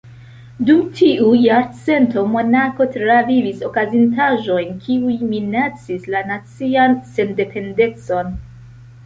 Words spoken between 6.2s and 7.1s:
nacian